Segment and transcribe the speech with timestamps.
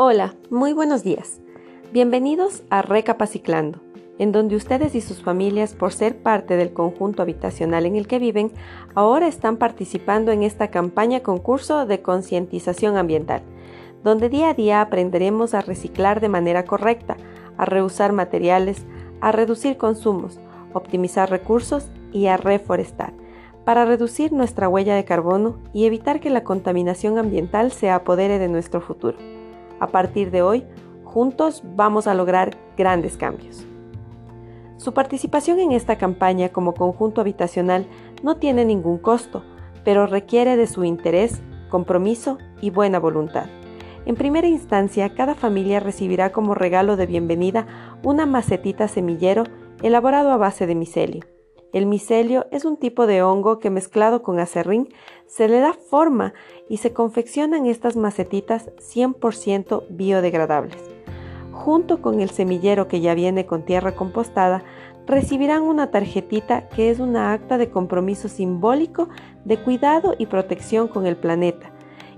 [0.00, 1.40] Hola, muy buenos días.
[1.90, 3.80] Bienvenidos a Recapaciclando,
[4.20, 8.20] en donde ustedes y sus familias, por ser parte del conjunto habitacional en el que
[8.20, 8.52] viven,
[8.94, 13.42] ahora están participando en esta campaña concurso de concientización ambiental,
[14.04, 17.16] donde día a día aprenderemos a reciclar de manera correcta,
[17.56, 18.86] a reusar materiales,
[19.20, 20.38] a reducir consumos,
[20.74, 23.14] optimizar recursos y a reforestar,
[23.64, 28.46] para reducir nuestra huella de carbono y evitar que la contaminación ambiental se apodere de
[28.46, 29.18] nuestro futuro.
[29.80, 30.64] A partir de hoy,
[31.04, 33.64] juntos vamos a lograr grandes cambios.
[34.76, 37.86] Su participación en esta campaña como conjunto habitacional
[38.22, 39.42] no tiene ningún costo,
[39.84, 43.46] pero requiere de su interés, compromiso y buena voluntad.
[44.06, 47.66] En primera instancia, cada familia recibirá como regalo de bienvenida
[48.02, 49.44] una macetita semillero
[49.82, 51.37] elaborado a base de micelio.
[51.72, 54.88] El micelio es un tipo de hongo que mezclado con acerrín
[55.26, 56.32] se le da forma
[56.66, 60.78] y se confeccionan estas macetitas 100% biodegradables.
[61.52, 64.64] Junto con el semillero que ya viene con tierra compostada,
[65.06, 69.10] recibirán una tarjetita que es una acta de compromiso simbólico
[69.44, 71.70] de cuidado y protección con el planeta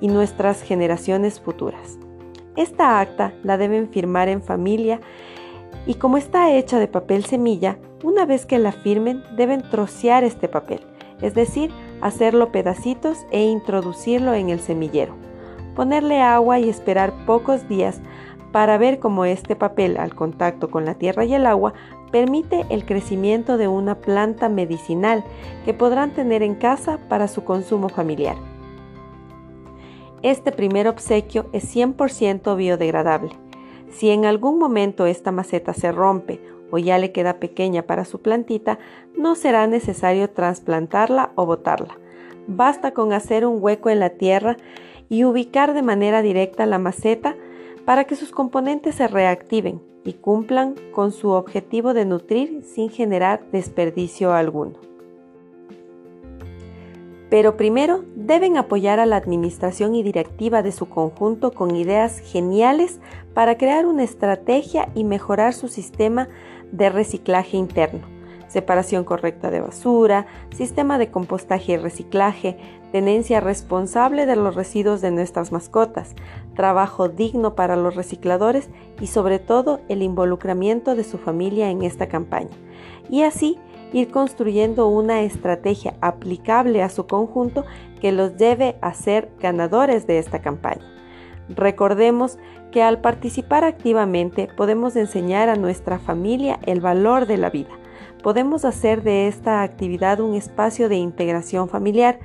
[0.00, 1.98] y nuestras generaciones futuras.
[2.54, 5.00] Esta acta la deben firmar en familia
[5.86, 10.48] y como está hecha de papel semilla, una vez que la firmen deben trocear este
[10.48, 10.80] papel,
[11.20, 15.14] es decir, hacerlo pedacitos e introducirlo en el semillero.
[15.74, 18.00] Ponerle agua y esperar pocos días
[18.52, 21.72] para ver cómo este papel al contacto con la tierra y el agua
[22.10, 25.24] permite el crecimiento de una planta medicinal
[25.64, 28.36] que podrán tener en casa para su consumo familiar.
[30.22, 33.41] Este primer obsequio es 100% biodegradable.
[33.92, 36.40] Si en algún momento esta maceta se rompe
[36.70, 38.78] o ya le queda pequeña para su plantita,
[39.16, 41.98] no será necesario trasplantarla o botarla.
[42.46, 44.56] Basta con hacer un hueco en la tierra
[45.08, 47.36] y ubicar de manera directa la maceta
[47.84, 53.44] para que sus componentes se reactiven y cumplan con su objetivo de nutrir sin generar
[53.52, 54.91] desperdicio alguno.
[57.32, 63.00] Pero primero deben apoyar a la administración y directiva de su conjunto con ideas geniales
[63.32, 66.28] para crear una estrategia y mejorar su sistema
[66.72, 68.02] de reciclaje interno,
[68.48, 72.58] separación correcta de basura, sistema de compostaje y reciclaje,
[72.92, 76.14] tenencia responsable de los residuos de nuestras mascotas,
[76.54, 78.68] trabajo digno para los recicladores
[79.00, 82.54] y sobre todo el involucramiento de su familia en esta campaña.
[83.08, 83.56] Y así
[83.92, 87.64] ir construyendo una estrategia aplicable a su conjunto
[88.00, 90.84] que los debe a ser ganadores de esta campaña.
[91.48, 92.38] Recordemos
[92.70, 97.70] que al participar activamente podemos enseñar a nuestra familia el valor de la vida.
[98.22, 102.20] Podemos hacer de esta actividad un espacio de integración familiar.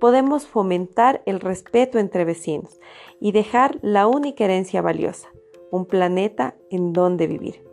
[0.00, 2.80] Podemos fomentar el respeto entre vecinos
[3.20, 5.28] y dejar la única herencia valiosa,
[5.70, 7.71] un planeta en donde vivir.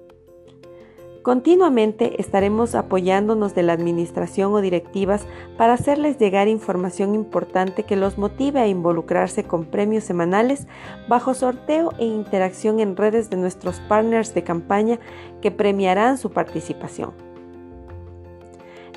[1.22, 5.26] Continuamente estaremos apoyándonos de la administración o directivas
[5.58, 10.66] para hacerles llegar información importante que los motive a involucrarse con premios semanales
[11.10, 15.00] bajo sorteo e interacción en redes de nuestros partners de campaña
[15.42, 17.12] que premiarán su participación.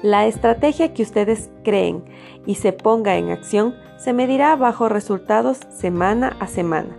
[0.01, 2.05] La estrategia que ustedes creen
[2.47, 6.97] y se ponga en acción se medirá bajo resultados semana a semana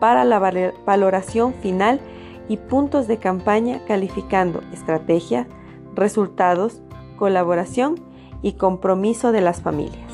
[0.00, 0.38] para la
[0.84, 2.00] valoración final
[2.48, 5.46] y puntos de campaña calificando estrategia,
[5.94, 6.80] resultados,
[7.16, 7.96] colaboración
[8.42, 10.12] y compromiso de las familias.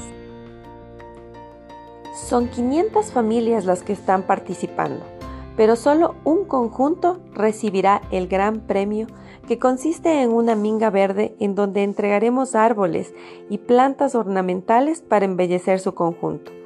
[2.15, 5.05] Son 500 familias las que están participando,
[5.57, 9.07] pero solo un conjunto recibirá el gran premio
[9.47, 13.15] que consiste en una minga verde en donde entregaremos árboles
[13.49, 16.58] y plantas ornamentales para embellecer su conjunto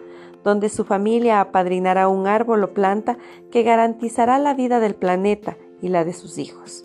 [0.44, 3.18] donde su familia apadrinará un árbol o planta
[3.50, 6.84] que garantizará la vida del planeta y la de sus hijos.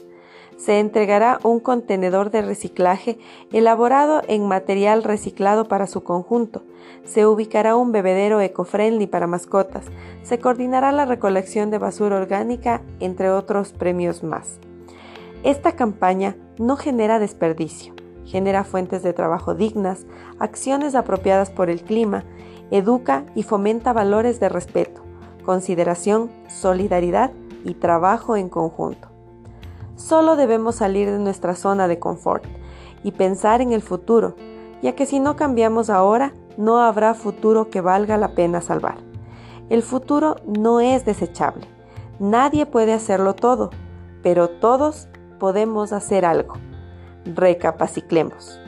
[0.58, 3.20] Se entregará un contenedor de reciclaje
[3.52, 6.64] elaborado en material reciclado para su conjunto.
[7.04, 9.86] Se ubicará un bebedero eco-friendly para mascotas.
[10.24, 14.60] Se coordinará la recolección de basura orgánica, entre otros premios más.
[15.44, 17.94] Esta campaña no genera desperdicio,
[18.26, 20.08] genera fuentes de trabajo dignas,
[20.40, 22.26] acciones apropiadas por el clima,
[22.72, 25.02] educa y fomenta valores de respeto,
[25.46, 27.32] consideración, solidaridad
[27.64, 29.10] y trabajo en conjunto.
[29.96, 32.44] Solo debemos salir de nuestra zona de confort
[33.04, 34.36] y pensar en el futuro,
[34.82, 38.98] ya que si no cambiamos ahora, no habrá futuro que valga la pena salvar.
[39.70, 41.68] El futuro no es desechable.
[42.20, 43.70] Nadie puede hacerlo todo,
[44.24, 45.08] pero todos
[45.40, 46.56] podemos hacer algo.
[47.26, 48.60] Recapaciclemos.